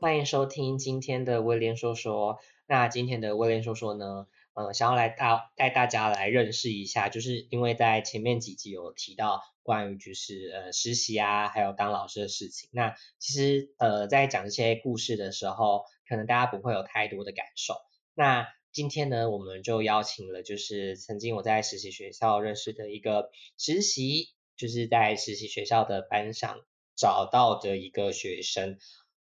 [0.00, 2.38] 欢迎收听今天的威廉说说。
[2.66, 12.70] 那今天的威廉说说呢，呃，想要来大带大家来认识一下，就是因为在前面几集有提到关于就是呃实习啊，还有当老师的事情。
[12.72, 17.74] 那其实呃在讲这些故事的时候，可能大家不会有太多的感受。
[18.14, 26.58] 那今天呢，我们就邀请了就是曾经我在实习学校认识的一个实习，就是在实习学校的班上。
[26.94, 28.78] 找到的一个学生，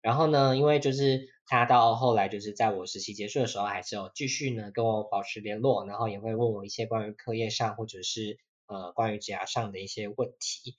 [0.06, 8.38] 然后呢，因为就是他到后来就是在我实习结束的时候，还是有继续呢跟我保持联络，然后也会问我一些关于课业上或者是
[8.68, 10.76] 呃关于职涯上的一些问题。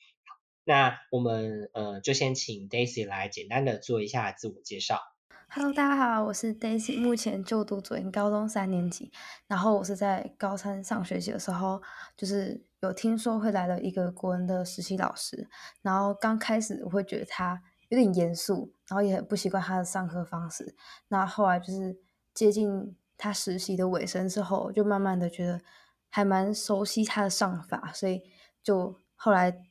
[0.62, 5.01] 那我们呃就先请 Daisy 来简单的做一下自我介绍。
[5.49, 9.11] Hello，大家好，我是 Daisy，目前就读左营高中三年级。
[9.49, 11.83] 然后我是在高三上学期的时候，
[12.16, 15.49] 就是有听说会来了一个国文的实习老师。
[15.83, 20.74] 然后刚开始我会觉得他有点严肃，然后也很不习惯他的上课方式。
[21.09, 21.98] 那后来就是
[22.32, 25.60] 接近他实习的尾声之后，就慢慢的觉得
[26.09, 28.23] 还蛮熟悉他的上法，所以
[28.62, 29.62] 就后来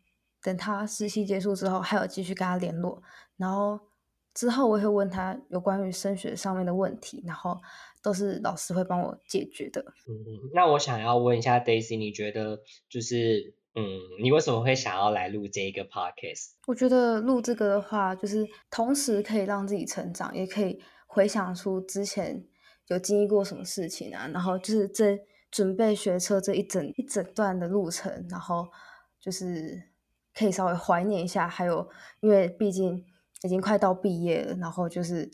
[0.41, 3.01] 等他实习结束之后，还有继续跟他联络，
[3.37, 3.79] 然后。
[4.35, 7.57] 之后我会问他有关于升学上面的问题，然后
[8.03, 9.81] 都是老师会帮我解决的。
[10.09, 13.83] 嗯，那我想要问一下 Daisy，你觉得就是嗯，
[14.21, 16.51] 你为什么会想要来录这个 podcast？
[16.65, 22.45] 我觉得录这个的话，就是同时可以让自己成长，也可以回想出之前
[22.87, 25.19] 有经历过什么事情啊，然后就是这
[25.51, 28.67] 准备学车这一整一整段的路程，然后
[29.19, 29.91] 就是
[30.33, 31.89] 可以稍微怀念一下，还有
[32.21, 33.05] 因为毕竟。
[33.43, 35.29] 已经快到毕业了，然后就是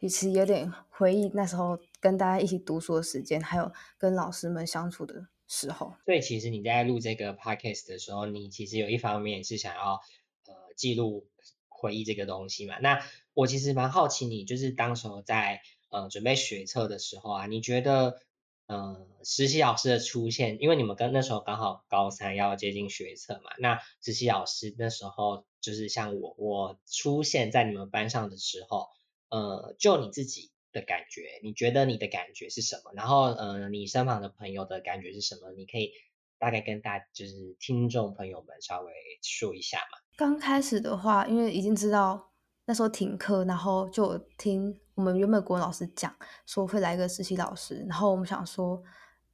[0.00, 5.94] 其实有点回忆那时候跟大家一起读书的时间，还有跟老师们相处的时候。
[6.04, 10.00] 所以其实你在录这个 podcast 的时候，你其实有一方面是想要
[10.46, 11.26] 呃记录
[11.68, 12.78] 回忆这个东西嘛？
[12.78, 15.60] 那我其实蛮好奇你，就是当时候在
[15.90, 18.20] 呃准备学测的时候啊，你觉得
[18.66, 25.44] 呃实习老师的出现，因为你们跟那时候刚好高三要接近学测嘛，那实习老师那时候。
[25.64, 28.88] 就是像我，我出现在你们班上的时候，
[29.30, 32.92] 呃，就你自己的感觉，你觉得你的感觉是什么？
[32.94, 35.50] 然后，呃，你身旁的朋友的感觉是什么？
[35.56, 35.90] 你可以
[36.38, 38.92] 大概跟大就是听众朋友们稍微
[39.22, 39.98] 说一下嘛。
[40.16, 42.32] 刚开始的话，因为已经知道
[42.66, 46.14] 那时候停课，然后就听我们原本国文老师讲
[46.44, 48.82] 说会来一个实习老师，然后我们想说，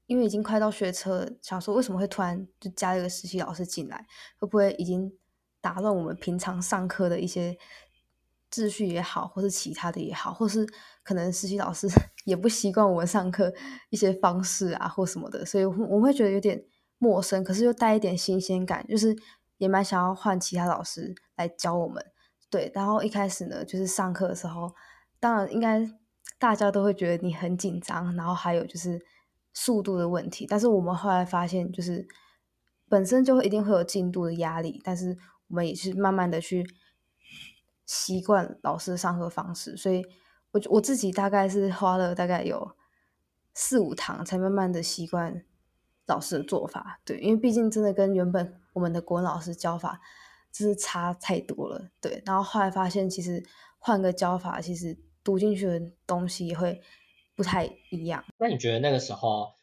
[0.07, 4.07] 因为已经快到学车，想说为什么会突然就加一个实习老师进来，
[4.39, 5.13] 会不会已经？
[5.63, 7.55] 打乱我们平常上课的一些
[8.51, 10.67] 秩序也好，或是其他的也好，或是
[11.03, 11.87] 可能实习老师
[12.27, 13.53] 也不习惯我们上课
[13.91, 16.61] 一些方式啊，或什么的，所以我们会觉得有点
[16.99, 19.17] 陌生，可是又带一点新鲜感，就是
[19.59, 22.05] 也蛮想要换其他老师来教我们。
[22.51, 24.75] 对，然后一开始呢，就是上课的时候，
[25.21, 25.89] 当然应该
[26.39, 29.01] 大家都会觉得你很紧张，然后还有就是
[29.55, 32.07] 速度的问题，但是我们后来发现，就是
[32.89, 35.17] 本身就会一定会有进度的压力，但是。
[35.51, 36.65] 我们也是慢慢的去
[37.93, 40.01] 习惯老师上课方式，所以
[40.53, 42.77] 我我自己大概是花了大概有
[43.53, 45.45] 四五堂才慢慢的习惯
[46.07, 47.01] 老师的做法。
[47.05, 50.01] 对，因为毕竟真的跟原本我们的国文老师教法
[50.53, 51.91] 就是差太多了。
[52.01, 53.45] 对，然后后来发现其实
[53.81, 56.81] 换个教法，其实读进去的东西也会
[57.35, 58.25] 不太一样。
[58.39, 59.55] 那你觉得那个时候，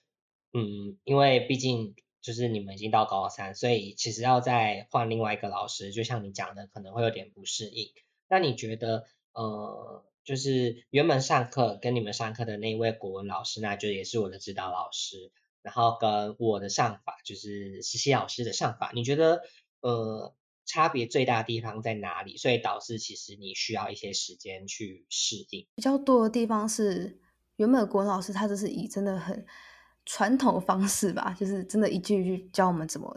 [0.52, 1.96] 嗯，因为毕竟。
[2.20, 7.90] 就是你们已经到高三，所以其实要再换另外一个老师，就像你讲的，可能会有点不适应。
[8.30, 19.42] 那你觉得，呃，就是原本上课跟你们上课的那位国文老师，那就也是我的指导老师，然后跟我的上法，就是实习老师的上法，你觉得，
[19.81, 20.36] 呃，
[20.66, 22.38] 差别最大的地方在哪里？
[22.38, 25.68] 所以导致其实你需要一些时间去适应。
[25.75, 27.19] 比较多的地方是，
[27.56, 29.46] 原本国文老师他就是以真的很。
[30.10, 33.13] 传统方式吧，就是真的一句一句教我们怎么，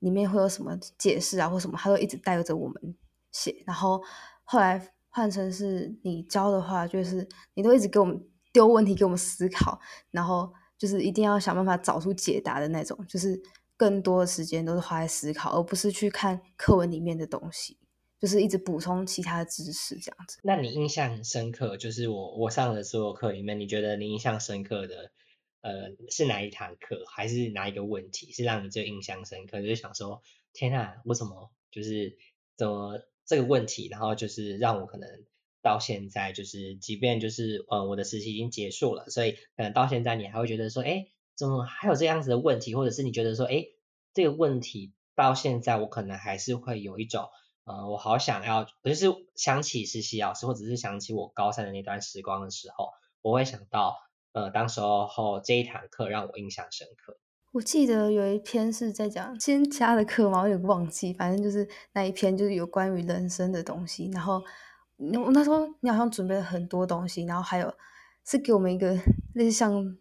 [0.00, 2.96] 里面会有什么解释啊，或什么，他都一直带着我们
[3.30, 3.62] 写。
[3.64, 4.02] 然后
[4.50, 8.18] 后来换成是你教的话，就是你都一直给我们
[8.50, 9.78] 丢问题给我们思考，
[10.10, 13.38] 然后就是一定要想办法找出解答的那种，就是
[13.76, 17.76] 更多的时间都是花在思考，而不是去看课文里面的东西，
[18.18, 20.38] 就是一直补充其他的知识这样子。
[20.42, 25.12] 那你印象很深刻，就是我我上的所有课里面，你觉得你印象深刻的？
[25.60, 29.60] 呃，是哪一堂课，还是哪一个问题是让你最印象深刻？
[29.60, 30.22] 就是想说，
[30.52, 32.16] 天啊，为什么就是
[32.56, 35.08] 怎么这个问题，然后就是让我可能
[35.62, 42.74] 到现在，就是即便就是呃我的实习已经结束了，所以可能到现在你还会觉得说，哎，怎么还有这样子的问题？
[42.74, 43.66] 或者是你觉得说，哎，
[44.14, 47.28] 这个问题到现在我可能还是会有一种
[47.64, 52.88] 呃，我好想要，就是想起实习老师，或者是想起我高三的那段时光的时候，
[53.20, 53.98] 我会想到，
[54.32, 57.18] 呃，当时候这一堂课让我印象深刻。
[57.52, 64.10] 我记得有一篇是在讲先加的课嘛，我有点忘记，反正就是那一篇就是有关于人生的东西。
[64.12, 64.42] 然后
[65.24, 67.74] 我那时候你好像准备了很多东西，然后还有
[68.24, 68.92] 是给我们一个
[69.32, 69.96] 类似像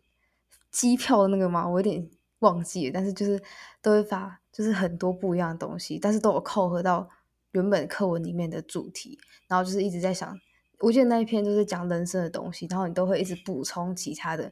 [0.72, 2.10] 机票的那个嘛，我有点
[2.40, 3.42] 忘记了，但是就是
[3.82, 7.10] 都会发，就是很多不一样的东西，但是都有扣合到
[7.52, 9.18] 原本课文里面的主题。
[9.48, 10.38] 然后就是一直在想，
[10.80, 14.52] 我记得那一篇就是讲人生的东西，然后你都会一直补充其他的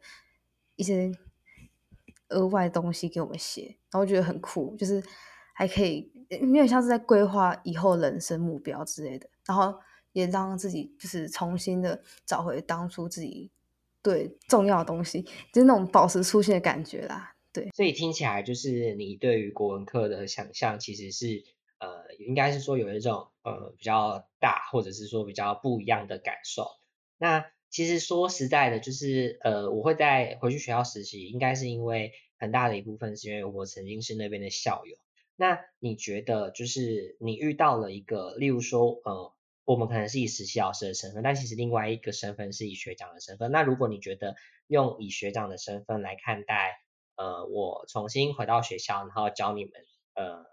[0.77, 1.11] 一些。
[2.29, 5.03] 额外东西给我们写，然后我觉得很酷，就是
[5.53, 9.77] 还可以有点像是在规划以后人生目标之类的，然后
[10.13, 13.51] 也让自己就是重新的找回当初自己
[14.01, 17.35] 对重要的东西，就是那种保持初心的感觉啦。
[17.51, 21.43] 对，所以听起来就是你对于国文课的想象，其实是
[21.79, 26.65] 呃，应该是说有一种呃比较大，或者是说比较不一样的感受。
[27.17, 27.45] 那
[27.75, 34.95] 其实说实在的，就是呃，我会在回去学校实习，应该是因为很大的一部分是因为我曾经是那边的校友。
[35.35, 39.33] 那你觉得，就是你遇到了一个，例如说，呃，
[39.65, 43.51] 我们可能是以实习老师的身份，但其实另外一个身份是以学长的身份。
[43.51, 44.37] 那如果你觉得
[44.67, 46.77] 用以学长的身份来看待，
[47.17, 49.73] 呃，我重新回到学校，然后教你们
[50.13, 50.45] 呃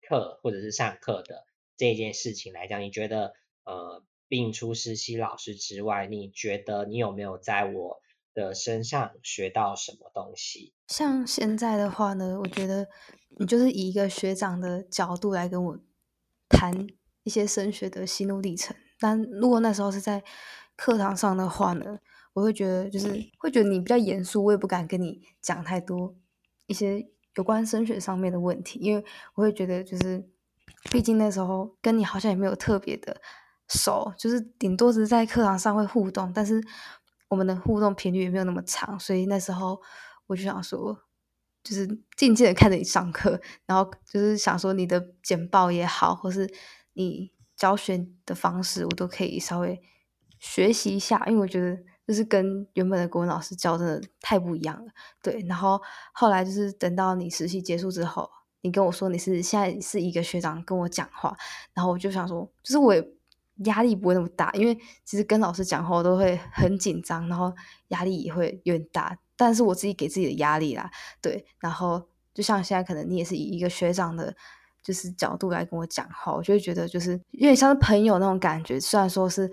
[0.00, 1.44] 课或者是上课的
[1.76, 3.32] 这件事情来讲，你觉得
[3.64, 4.04] 呃？
[4.28, 8.00] 并除实习老师之外，你觉得你有没有在我
[8.34, 10.72] 的身上学到什么东西？
[10.88, 12.88] 像现在的话呢，我觉得
[13.38, 15.78] 你就是以一个学长的角度来跟我
[16.48, 16.86] 谈
[17.22, 18.76] 一些升学的心路历程。
[18.98, 20.22] 但如果那时候是在
[20.76, 21.98] 课堂上的话呢，
[22.34, 23.08] 我会觉得就是
[23.38, 26.14] 会觉得你比较严肃，我也不敢跟你讲太多
[26.66, 30.28] 一些有关升学上面的问题，因为我会觉得就是，
[30.90, 33.20] 毕竟那时候跟你好像也没有特别的。
[33.68, 36.62] 熟就是顶多只是在课堂上会互动，但是
[37.28, 39.80] 我们的互动频率也没有那么长，所以那时候
[40.28, 40.96] 我就想说，
[41.64, 41.84] 就是
[42.16, 46.48] 静静的看着你上课，然后就是想说你的简报也好，或是
[46.92, 49.82] 你教学的方式，我都可以稍微
[50.38, 51.76] 学习一下，因为我觉得
[52.06, 54.92] 就是跟原本的国文老师教真的太不一样了。
[55.20, 55.82] 对，然后
[56.12, 58.30] 后来就是等到你实习结束之后，
[58.60, 61.36] 你跟我说你是现在是一个学长跟我讲话，
[61.74, 63.15] 然后我就想说，就是我也。
[63.64, 67.52] 压力不会那么大，因为其实跟老师讲话都会很紧张，然后
[67.88, 69.18] 压力也会有点大。
[69.34, 71.44] 但是我自己给自己的压力啦，对。
[71.58, 74.34] 然后就像现在，可能你也是以一个学长的，
[74.82, 78.78] 就是角度来跟我讲话，我就会觉得就是有点像是朋友那种感觉。
[78.80, 79.50] 虽然说是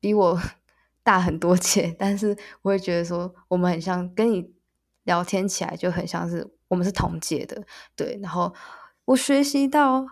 [0.00, 0.40] 比我
[1.02, 4.52] 大很多届，但是我会觉得说我们很像，跟你
[5.04, 7.64] 聊天起来就很像是我们是同届的，
[7.96, 8.18] 对。
[8.22, 8.52] 然后
[9.04, 10.06] 我学习到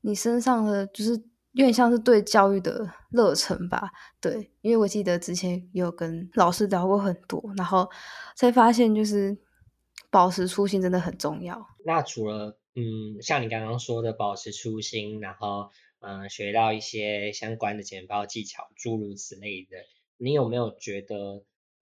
[0.00, 1.29] 你身上的就是。
[1.52, 7.90] 有点像是对教育的热忱吧，对，因为我记得之前有跟老师聊过很多，然后
[8.36, 9.36] 才发现就是
[10.10, 11.66] 保持初心真的很重要。
[11.84, 19.78] 那除了嗯，像你刚刚说的保持初心，然后嗯，学到一些相关的简报技巧，诸如此类的，
[20.18, 21.16] 你有没有觉得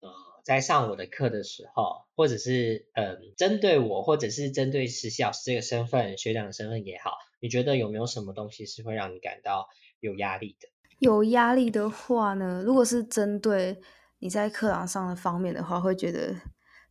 [0.00, 0.10] 呃，
[0.44, 7.12] 在上我的课的时候，或者是嗯，针对我，或者是针对实习老师这个身份，学长的身份也好？
[7.40, 9.68] 你觉得有没有什么东西是会让你感到
[10.00, 10.68] 有压力的？
[10.98, 13.80] 有压力的话呢，如果是针对
[14.18, 16.34] 你在课堂上的方面的话，会觉得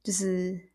[0.02, 0.70] 就是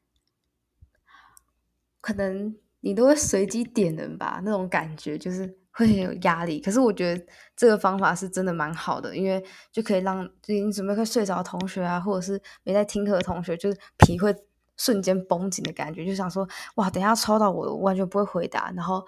[2.03, 6.61] 可能你都会随机点人吧，那种感觉就是 会很有压力。
[6.61, 7.27] 可是我觉得
[7.57, 14.37] 这个方法是真的蛮好的，因为就可以让就你准备快睡着的同学啊，或者是没在听课的同学，就是皮会
[14.77, 19.03] 瞬间绷紧的感觉，就想说哇，等下抽到我，完全不会回答，然后。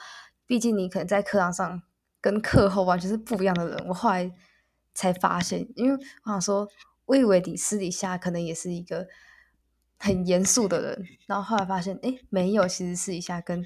[0.47, 1.83] 毕竟你可能在课堂上
[2.21, 4.31] 跟课后完全是不一样的人，我后来
[4.93, 6.69] 才发现，因为我想说，
[7.07, 9.07] 我以为你私底下可能也是一个
[9.99, 13.63] 很严肃的人，然后后来发现，哎，没有，其实私底下跟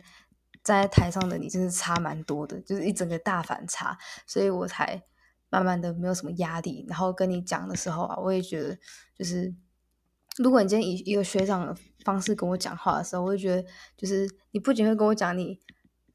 [0.62, 5.02] 站在台上的你真是差蛮多的，就是一整个大反差，所以我才
[5.50, 6.84] 慢慢的没有什么压力。
[6.88, 8.78] 然后跟你讲的时候啊，我也觉得，
[9.16, 9.54] 就是
[10.36, 15.60] 如果你今天以一个学长的方式跟我讲话的时候，我就觉得，就是你不仅会跟我讲你。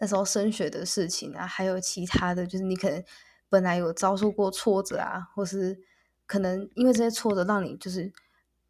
[0.03, 3.01] 那时候升学的事情啊，还有其他的就是你可能
[3.48, 5.79] 本来有遭受过挫折啊，或是
[6.25, 8.12] 可能因为这些挫折让你就是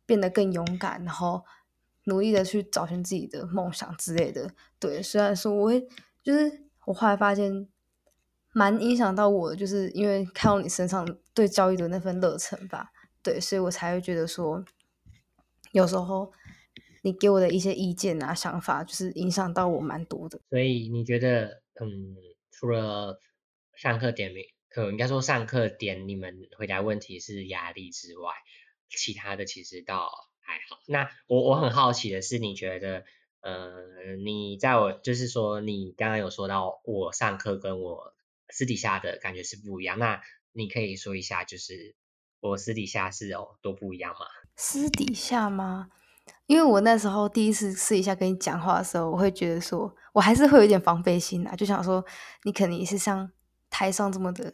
[0.05, 1.43] 变得更勇敢，然后
[2.03, 4.51] 努力的去找寻自己的梦想之类的。
[4.77, 5.87] 对，虽然说我会
[6.21, 7.67] 就是我后来发现
[8.53, 12.91] 蛮影响到我的，就是因为看到你身上对教育的那份热忱吧。
[13.23, 14.63] 对，所以我才会觉得说
[15.71, 16.31] 有时候。
[17.05, 20.39] 你给我的一些意见啊、想法，就是影响到我蛮多的。
[20.49, 22.15] 所以你觉得，嗯，
[22.49, 23.19] 除了
[23.75, 28.31] 上课点名可，应该说上课点你们回答问题是压力之外，
[28.89, 30.79] 其他的其实倒还好。
[30.87, 33.03] 那我我很好奇的是，你觉得
[33.41, 38.15] 呃，你在我就是说你刚刚有说到我上课跟我
[38.47, 40.21] 私底下的感觉是不一样，那
[40.53, 41.95] 你可以说一下，就是
[42.39, 44.25] 我私底下是有多不一样吗？
[44.55, 45.89] 私底下吗？
[46.45, 52.03] 因为我那时候第一次试一下跟你讲话的时候，我会觉得说，我还是会有点防备心啊，就想说
[52.43, 53.31] 你肯定是像
[53.69, 54.53] 台上这么的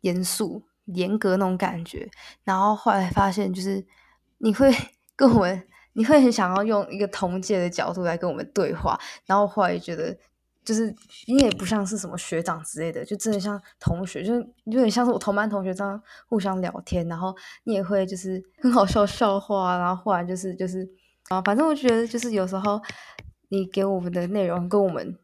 [0.00, 2.10] 严肃、严格那种感觉。
[2.44, 3.86] 然后后来发现，就是
[4.38, 4.74] 你会
[5.14, 8.98] 跟我们，你会很想要用一个同届的角度来跟我们对话。
[9.26, 10.16] 然后后来觉得，
[10.64, 10.94] 就是
[11.26, 17.06] 你也不像是什么学长之类的，就真的像同学，就有点像是我同班同学这样互相聊天。
[17.08, 20.88] 然后你也会就是很好笑笑话，然后后来就是就是
[21.28, 22.80] 啊，反正我觉得就是有时候
[23.48, 25.18] 你给我们的内容跟我们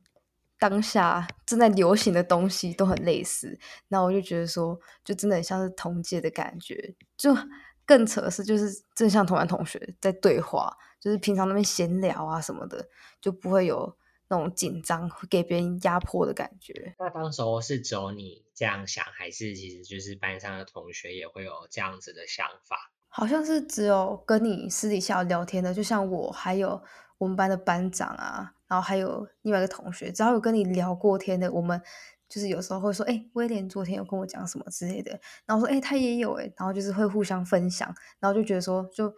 [0.59, 6.95] 当下正在流行的东西都很类似，那我就觉得说，就真的很像是同届的感觉。
[7.17, 7.37] 就
[7.85, 12.89] 更扯的是，就是真像同班同学在对话，就是平常那边闲聊啊什么的，
[13.21, 13.95] 就不会有
[14.29, 16.95] 那种紧张、会给别人压迫的感觉。
[16.99, 22.93] 那当时候是只有你这样想，还是其实就是班上的同学也会有这样子的想法？
[23.09, 26.83] 好像是只有跟你私底下聊天的，就像我还有
[27.19, 31.81] 我们班的班长啊，然后还有另外一个同学，只要有跟你聊过天的，我们
[32.29, 39.15] 就是有时候会说，哎，威廉昨天有跟我讲什么之类的，然后说，哎，他也有，哎，然后就是会互相分享，然后就觉得说，就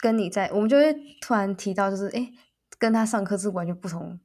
[0.00, 2.32] 跟你在，我们就会突然提到，就是哎，
[2.84, 4.20] 跟他上课是完全不同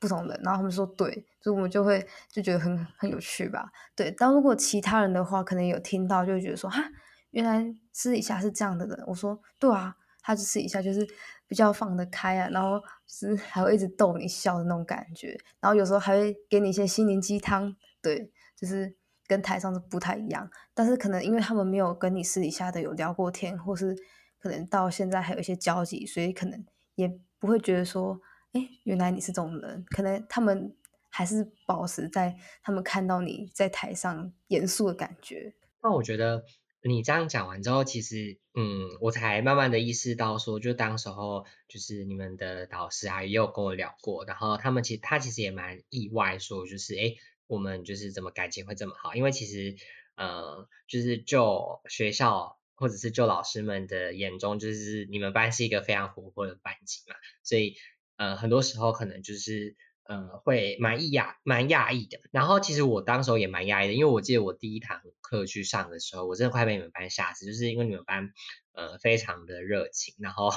[0.00, 4.10] 不同人，然后他们说对，所以我们就会就觉得很很有趣吧，对。
[4.10, 6.82] 但如果其他人的话，可能有听到，就会觉得说，哈。
[7.30, 11.06] 原来私底下是这样的人，我说对啊，他就私底下就是
[11.46, 18.96] 比较放得开啊，然后是还会一直逗你笑的那种感觉，然后有时候还会给你一些心灵鸡汤，对，就是
[19.28, 23.94] 跟台上是不太一样，但是可能因为他们没有跟你私底下的有聊过天，或是
[24.40, 27.08] 可能到现在还有一些交集，所以可能也
[27.40, 28.20] 不会觉得说，
[28.52, 30.76] 哎，原来你是这种人，可能他们
[31.08, 35.54] 还是保持在他们看到你在台上严肃的感觉。
[35.82, 36.44] 那我觉得。
[36.82, 47.16] 你这样讲完之后，其实，嗯，我才慢慢的意识到，说，就当时候，就是你们的导师啊，也有跟我聊过，然后他们其实他其实也蛮意外，说，就是，哎，
[47.46, 49.14] 我们就是怎么感情会这么好？
[49.14, 49.76] 因为其实，
[50.14, 57.76] 呃，就是就学校或者是就老师们的眼中，就是你们班是一个非常活泼的班级嘛，所以，
[58.16, 59.76] 呃，很多时候可能就是。
[60.02, 62.18] 呃，会蛮异讶，蛮讶异的。
[62.32, 68.32] 然后其实我当时候也蛮讶异的，因为我记得我第一堂课去上的时候，我真的快被你们班吓死，就是因为你们班
[68.72, 70.50] 呃非常的热情，然后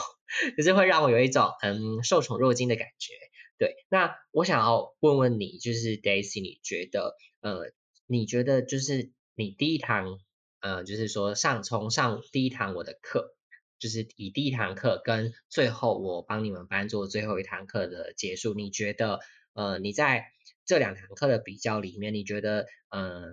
[0.58, 3.13] 就是会让我有一种嗯受宠若惊的感觉。
[3.60, 7.72] 对，那我想要问问你，就是 Daisy，你觉得呃，
[8.08, 10.18] 你觉得就是你第一堂
[10.63, 13.36] 呃，就是说上从上第一堂我的课。
[13.79, 19.20] 就是以第一堂课跟最后我帮你们班做最后一堂课的结束，你觉得
[19.55, 20.27] 呃你在
[20.63, 23.24] 这两堂课的比较里面，你觉得呃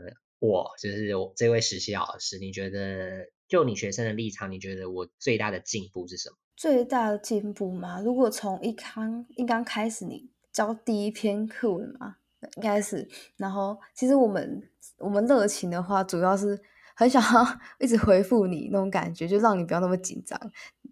[0.40, 6.36] 我就是我这位实习老师，你觉得就你学生的立场，你觉得我最大的进步是什么？
[6.56, 8.00] 最大的进步吗？
[8.00, 12.16] 如果从一刚一刚开始你教第一篇课文嘛，
[12.56, 14.68] 应该是，然后其实我们
[14.98, 16.60] 我们热情的话，主要是。
[17.00, 20.38] 很想要 一直回复你那种感觉，就让你不要那么紧张。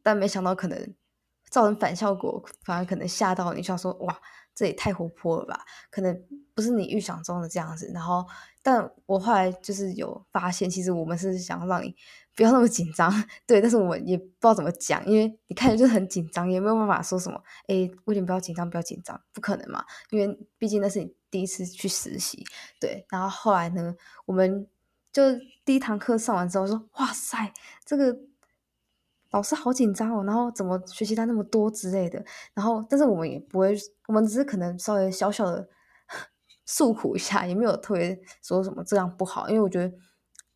[0.03, 0.95] 但没想到可能
[1.51, 4.19] 造成反效果，反而可能吓到你，想说哇，
[4.55, 5.61] 这也太活泼了吧？
[5.91, 6.19] 可能
[6.55, 7.91] 不是你预想中的这样子。
[7.93, 8.25] 然后，
[8.63, 11.95] 但我后来就是有发现，其实我们是想让你
[12.35, 13.13] 不要那么紧张，
[13.47, 13.61] 对。
[13.61, 17.39] 但是我也不知道怎么讲，因为你看着就很紧张，也没有办法说什么。
[17.67, 18.71] 哎，为什么不要紧张？
[18.71, 19.85] 不要紧张，不可能嘛？
[20.09, 22.47] 因为毕竟那是你第一次去实习，
[22.81, 23.05] 对。
[23.11, 24.67] 然后后来呢，我们。
[25.13, 25.23] 就
[25.65, 27.53] 第一堂课上完之后说，哇塞，
[27.85, 28.17] 这个
[29.31, 32.25] 老师好紧张哦，然后怎么学习单那么多之类的，
[32.55, 35.69] 然后但是我们也不会，我们只是可能稍微小小的
[36.65, 39.93] 诉苦一下，也没有特别说什么这样不好，因为我觉得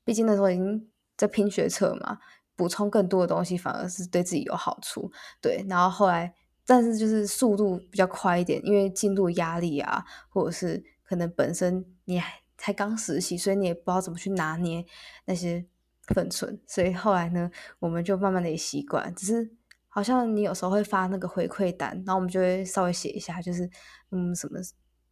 [0.04, 2.18] 毕竟那时候已经在拼学测嘛，
[2.54, 12.41] 补充更多的东西反而是对自己有好处，对，然后后来但是就是速度比较快一点，因为进度压力啊，或者是可能本身你还。
[12.62, 14.86] 才刚实习，所以你也不知道怎么去拿捏
[15.24, 15.66] 那些
[16.04, 17.50] 分寸，所以后来呢，
[17.80, 19.12] 我们就慢慢的也习惯。
[19.16, 19.50] 只是
[19.88, 23.68] 好像你有时候会发那个回馈单，然后我们就会稍微写一下，就是
[24.12, 24.60] 嗯什么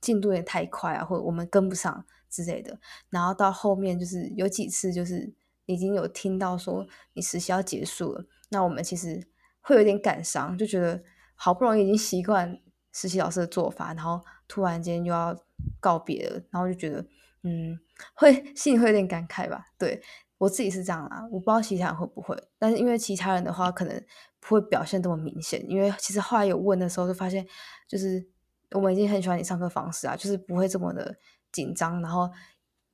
[0.00, 2.78] 进度也太快啊，或者我们跟不上之类的。
[3.08, 5.34] 然后到后面就是有几次就是
[5.66, 9.26] 已经有听到说你实习要结束了，那我们其实
[9.60, 11.02] 会有点感伤，就觉得
[11.34, 12.60] 好不容易已经习惯
[12.92, 15.36] 实习老师的做法，然后突然间又要
[15.80, 17.04] 告别了，然后就觉得。
[17.42, 17.78] 嗯，
[18.14, 19.64] 会心里会有点感慨吧。
[19.78, 20.02] 对
[20.38, 24.04] 我自己是这样啦，我不知道其他人会不会，但是因为其他人的话可能
[24.40, 27.46] 不会表现这么明显，因为其实后来有问的时候就发现，
[27.88, 28.26] 就是
[28.72, 31.16] 我们已经很喜欢你上课方式啊，就是不会这么的
[31.52, 32.30] 紧张，然后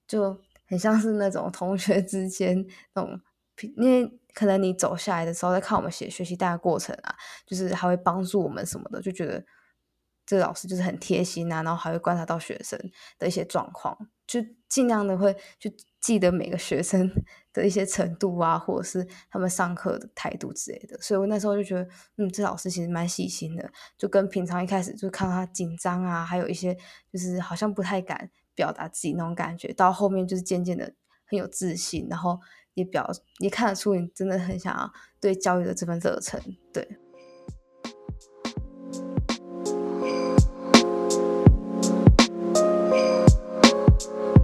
[0.08, 3.20] 就很像是那种同学之间那种，
[3.76, 7.14] 因为可能你走下来的时候在看我们写学习单的过程啊，
[7.46, 9.44] 就是还会帮助我们什么的，就觉得。
[10.28, 12.76] 这个老师就是很贴心啊，然后还会观察到学生
[13.16, 17.10] 的一些状况，就尽量的会去记得每个学生
[17.52, 20.98] 的一些程度啊，或者是他们上课的态度之类的。
[21.00, 26.76] 所以我那时候就觉得，嗯，这老师其实蛮细心的，就跟平常一开始就看到他紧张啊，还有一些
[27.12, 30.92] 就是好像不太敢表达自己那种感觉，到后面就是渐渐的
[31.24, 32.40] 很有自信，然后
[32.74, 36.40] 也表也看得出你真的很想要对教育的这份热忱，
[36.72, 36.98] 对。
[43.98, 44.35] Bye.